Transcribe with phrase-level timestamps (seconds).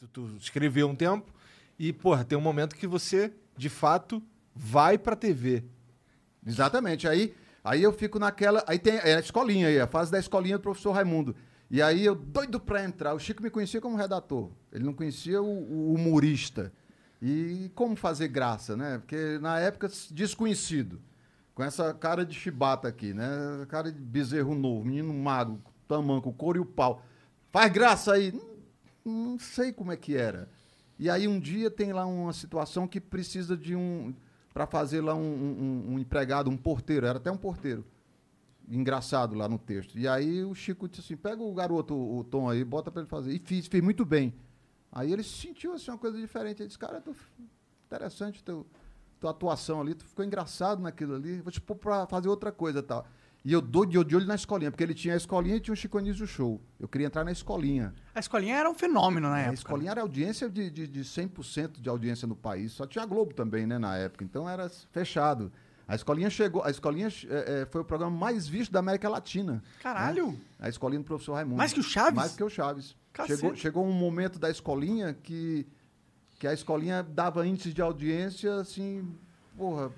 [0.00, 1.30] Tu, tu escreveu um tempo
[1.78, 4.22] e, porra, tem um momento que você, de fato,
[4.54, 5.62] vai pra TV.
[6.46, 7.06] Exatamente.
[7.06, 8.64] Aí, aí eu fico naquela.
[8.66, 11.36] Aí tem é a escolinha aí, a fase da escolinha do professor Raimundo.
[11.70, 13.14] E aí eu doido pra entrar.
[13.14, 14.50] O Chico me conhecia como redator.
[14.72, 16.72] Ele não conhecia o, o humorista.
[17.20, 18.98] E como fazer graça, né?
[18.98, 21.00] Porque na época, desconhecido.
[21.54, 23.28] Com essa cara de chibata aqui, né?
[23.68, 27.02] Cara de bezerro novo, menino magro, tamanco, couro e o pau.
[27.52, 28.32] Faz graça aí.
[29.04, 30.48] Não, sei como é que era.
[30.98, 34.14] E aí um dia tem lá uma situação que precisa de um.
[34.52, 37.06] para fazer lá um, um- um empregado, um porteiro.
[37.06, 37.84] Era até um porteiro.
[38.68, 39.98] Engraçado lá no texto.
[39.98, 43.08] E aí o Chico disse assim: pega o garoto, o Tom aí, bota pra ele
[43.08, 43.32] fazer.
[43.32, 44.34] E fiz, fez muito bem.
[44.92, 46.60] Aí ele sentiu assim, uma coisa diferente.
[46.62, 47.02] Ele disse: cara,
[47.86, 48.66] interessante teu,
[49.18, 52.82] tua atuação ali, tu ficou engraçado naquilo ali, vou te pôr pra fazer outra coisa
[52.82, 53.06] tal.
[53.42, 55.76] E eu dou de olho na escolinha, porque ele tinha a escolinha e tinha o
[55.76, 56.60] Chico Anísio Show.
[56.78, 57.94] Eu queria entrar na escolinha.
[58.14, 59.54] A escolinha era um fenômeno na a época.
[59.54, 62.72] escolinha era audiência de, de, de 100% de audiência no país.
[62.72, 64.24] Só tinha a Globo também, né, na época.
[64.24, 65.50] Então era fechado.
[65.88, 66.62] A escolinha chegou.
[66.62, 69.62] A escolinha é, é, foi o programa mais visto da América Latina.
[69.82, 70.32] Caralho!
[70.32, 70.38] né?
[70.58, 71.56] A escolinha do professor Raimundo.
[71.56, 72.14] Mais que o Chaves?
[72.14, 72.94] Mais que o Chaves.
[73.12, 73.40] Cacete.
[73.40, 75.66] Chegou, chegou um momento da escolinha que,
[76.38, 79.16] que a escolinha dava índices de audiência assim.
[79.56, 79.90] Porra.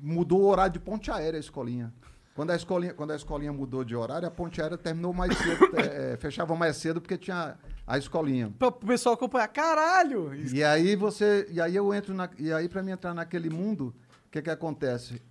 [0.00, 1.92] Mudou o horário de ponte aérea a escolinha.
[2.34, 5.64] Quando a escolinha, quando a escolinha mudou de horário, a ponte aérea terminou mais cedo,
[5.78, 8.52] é, é, fechava mais cedo porque tinha a escolinha.
[8.58, 9.46] Pra, pro pessoal acompanhar.
[9.48, 10.34] Caralho!
[10.34, 13.48] Isso- E aí você, e aí eu entro na, e aí para mim entrar naquele
[13.48, 13.94] mundo,
[14.26, 15.22] o que que acontece?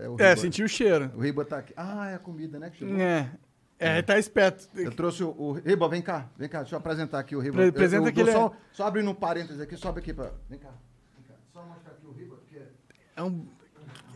[0.00, 1.10] É, o É, senti o cheiro.
[1.16, 1.72] O Riba tá aqui.
[1.76, 2.70] Ah, é a comida, né?
[2.70, 2.96] Que chegou.
[2.96, 3.28] É.
[3.78, 4.68] É, tá esperto.
[4.74, 7.56] Eu trouxe o, o Riba, vem cá, vem cá, deixa eu apresentar aqui o Riba.
[7.56, 10.30] Pre- Eu- apresenta eu, ele é- só, só abrindo um parênteses aqui, sobe aqui pra.
[10.48, 10.70] Vem cá.
[11.16, 11.34] Vem cá.
[11.52, 12.62] Só mostrar aqui o Riba, porque.
[13.16, 13.46] É um,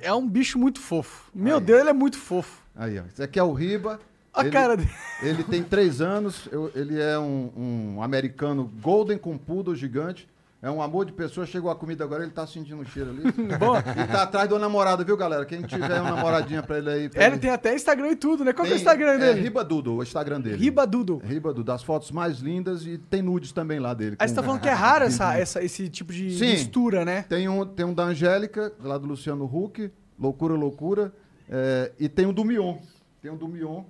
[0.02, 1.30] é um bicho muito fofo.
[1.34, 1.62] Meu Aí.
[1.62, 2.60] Deus, ele é muito fofo.
[2.74, 3.02] Aí, ó.
[3.06, 4.00] Esse aqui é o Riba.
[4.32, 4.90] A ele, cara dele.
[5.22, 7.50] Ele tem três anos, eu- ele é um,
[7.96, 10.28] um americano golden com poodle gigante.
[10.62, 11.47] É um amor de pessoa.
[11.47, 13.22] Chegou a comida agora, ele tá sentindo um cheiro ali.
[13.58, 13.77] Bom.
[13.77, 15.47] Ele tá atrás do namorado, viu, galera?
[15.47, 17.08] Quem tiver uma namoradinha pra ele aí.
[17.08, 18.52] pra É, ele tem até Instagram e tudo, né?
[18.52, 19.40] Qual que é o Instagram É dele?
[19.40, 20.57] Riba Dudo, o Instagram dele.
[20.57, 21.18] Riba Doodle.
[21.24, 24.17] Riba Dudo, das fotos mais lindas e tem nudes também lá dele.
[24.18, 26.51] Aí você tá falando que é raro essa, essa, esse tipo de Sim.
[26.51, 27.23] mistura, né?
[27.23, 31.11] Tem um, tem um da Angélica, lá do Luciano Huck, Loucura, Loucura.
[31.48, 32.77] é, e tem um do Mion.
[33.23, 33.83] Tem um do Mion.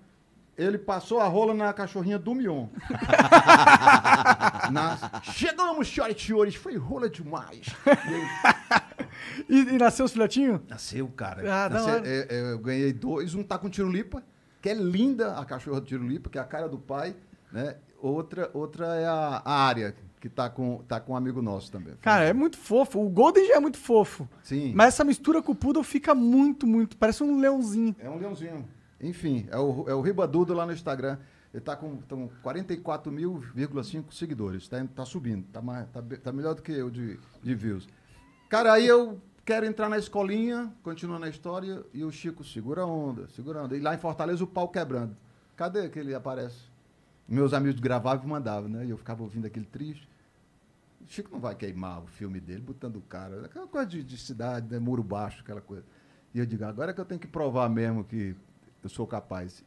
[0.60, 2.66] Ele passou a rola na cachorrinha do Mion.
[4.71, 7.66] Na- Chegamos, senhoras e senhores, foi rola demais.
[9.49, 10.60] E E, nasceu os filhotinhos?
[10.69, 11.43] Nasceu, cara.
[11.65, 13.34] Ah, Nasceu- é, é, eu ganhei dois.
[13.34, 14.22] Um tá com tirulipa,
[14.60, 17.16] que é linda a cachorra do tirulipa, que é a cara do pai.
[17.50, 17.76] Né?
[17.99, 21.94] Outra, outra é a, a área, que tá com, tá com um amigo nosso também.
[22.03, 23.00] Cara, é muito fofo.
[23.04, 24.28] O Golden já é muito fofo.
[24.43, 24.72] Sim.
[24.75, 26.97] Mas essa mistura com o Poodle fica muito, muito.
[26.97, 27.97] Parece um leãozinho.
[27.99, 28.69] É um leãozinho.
[29.00, 31.19] Enfim, é o, é o Ribadudo lá no Instagram.
[31.53, 34.69] Ele tá com tão 44.000,5 seguidores.
[34.69, 35.44] Tá, tá subindo.
[35.53, 37.88] Tá, mais, tá, be- tá melhor do que eu de, de views.
[38.49, 42.87] Cara, aí eu quero entrar na escolinha, continuando a história, e o Chico segura a
[42.87, 43.77] onda, segura a onda.
[43.77, 45.17] E lá em Fortaleza o pau quebrando.
[45.56, 46.59] Cadê que ele aparece?
[47.28, 48.84] Meus amigos gravavam e mandavam, né?
[48.87, 50.09] E eu ficava ouvindo aquele triste.
[51.00, 53.47] O Chico não vai queimar o filme dele botando o cara.
[53.47, 54.78] Aquela coisa de, de cidade, né?
[54.78, 55.84] muro baixo, aquela coisa.
[56.34, 58.34] E eu digo, agora é que eu tenho que provar mesmo que
[58.83, 59.65] eu sou capaz.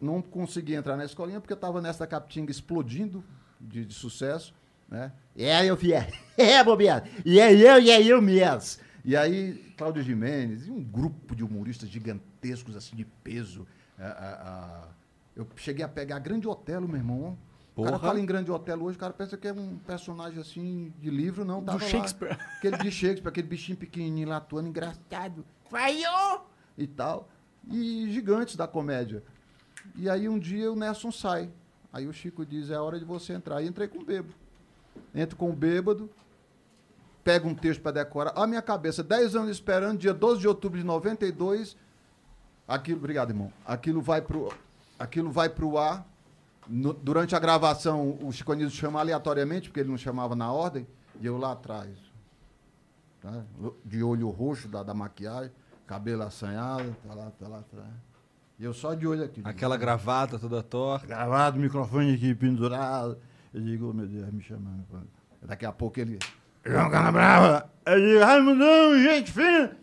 [0.00, 3.24] Não consegui entrar na escolinha porque eu estava nessa capitinga explodindo
[3.60, 4.54] de, de sucesso.
[4.88, 5.12] Né?
[5.36, 5.90] É, eu vi.
[6.36, 7.08] É, bobeado.
[7.24, 8.84] E é eu, e é eu mesmo.
[9.04, 13.66] E aí, Cláudio Jimenez e um grupo de humoristas gigantescos, assim, de peso.
[13.98, 14.88] A- a- a-
[15.34, 17.38] eu cheguei a pegar Grande Otelo, meu irmão.
[17.74, 18.08] O cara Porra.
[18.08, 21.44] fala em Grande Otelo hoje, o cara pensa que é um personagem assim de livro,
[21.44, 21.60] não.
[21.60, 21.88] Do Tava lá.
[21.90, 22.32] Shakespeare.
[22.58, 25.44] Aquele de Shakespeare, aquele bichinho pequenininho lá atuando, engraçado.
[25.70, 26.40] Vaiô!
[26.76, 27.28] E tal.
[27.70, 29.22] E gigantes da comédia.
[29.94, 31.50] E aí um dia o Nelson sai.
[31.92, 33.62] Aí o Chico diz, é hora de você entrar.
[33.62, 34.34] E entrei com o bêbado.
[35.14, 36.08] Entro com o bêbado,
[37.24, 38.32] pego um texto para decorar.
[38.36, 41.76] A minha cabeça, 10 anos esperando, dia 12 de outubro de 92,
[42.66, 43.52] aquilo, obrigado, irmão.
[43.66, 44.52] Aquilo vai pro,
[44.98, 46.06] aquilo vai pro ar.
[46.68, 50.86] No- durante a gravação, o Chico Anísio chama aleatoriamente, porque ele não chamava na ordem,
[51.20, 51.90] e eu lá atrás.
[53.20, 53.44] tá?
[53.84, 55.52] De olho roxo da, da maquiagem,
[55.86, 57.88] cabelo assanhado, tá lá, tá lá atrás.
[58.58, 59.42] E eu só de olho aqui.
[59.44, 61.06] Aquela gravata toda torta.
[61.06, 63.18] Gravado, microfone aqui pendurado.
[63.52, 64.84] Eu digo, oh, meu Deus, me chamando.
[65.42, 66.18] Daqui a pouco ele.
[66.64, 67.70] João Canabrava!
[67.86, 69.76] Eu digo, Raimundão, gente fina!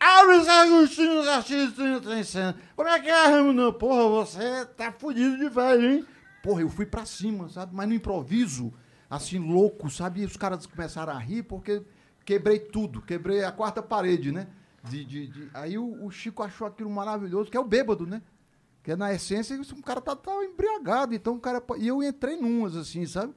[0.00, 1.70] Alves Agostinho Garcia
[2.02, 2.56] tem cena.
[2.74, 3.72] Como é que é, Raimundão?
[3.72, 6.06] Porra, você tá fudido de velho, hein?
[6.42, 7.74] Porra, eu fui pra cima, sabe?
[7.74, 8.72] Mas no improviso,
[9.10, 10.22] assim, louco, sabe?
[10.22, 11.82] E os caras começaram a rir porque
[12.26, 13.00] quebrei tudo.
[13.00, 14.46] Quebrei a quarta parede, né?
[14.84, 18.20] De, de, de- Aí o, o Chico achou aquilo maravilhoso, que é o bêbado, né?
[18.82, 21.62] Porque na essência um cara tá, tá embriagado, então o cara.
[21.78, 23.32] E eu entrei numas, assim, sabe?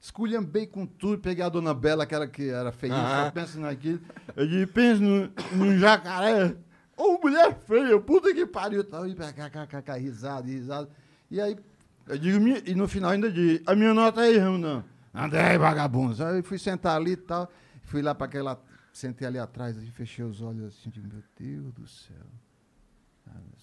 [0.00, 3.24] Esculhambei com tudo, peguei a dona Bela, aquela que era feia, Ah.
[3.26, 4.00] só pensa naquilo.
[4.36, 6.56] Eu disse, pensa no, no jacaré.
[6.96, 8.82] Ô, mulher feia, puta que pariu.
[8.84, 10.88] Tal, e kkk, risada, risada.
[11.30, 11.56] E aí,
[12.08, 14.84] eu digo, e no final ainda digo, a minha nota aí, não.
[15.14, 16.24] André, vagabundo.
[16.24, 17.50] Aí eu fui sentar ali e tal.
[17.82, 18.62] Fui lá para aquela.
[18.92, 22.26] Sentei ali atrás e fechei os olhos assim, digo, meu Deus do céu.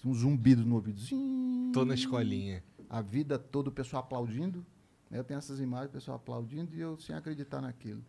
[0.04, 0.98] Um zumbido no ouvido.
[0.98, 1.70] Zim.
[1.72, 2.64] Tô na escolinha.
[2.88, 4.66] A vida toda o pessoal aplaudindo.
[5.08, 5.18] né?
[5.18, 8.04] Eu tenho essas imagens, o pessoal aplaudindo e eu sem acreditar naquilo.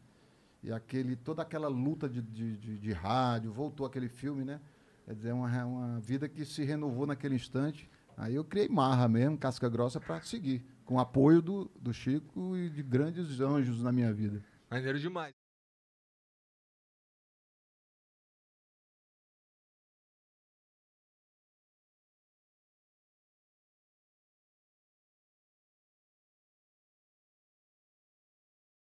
[0.64, 4.60] E aquele, toda aquela luta de, de, de, de rádio, voltou aquele filme, né?
[5.06, 7.90] Quer dizer, uma, re- uma vida que se renovou naquele instante.
[8.18, 10.64] Aí eu criei marra mesmo, casca grossa, para seguir.
[10.86, 14.44] Com o apoio do, do Chico e de grandes anjos na minha vida.
[14.70, 15.34] Maneiro demais.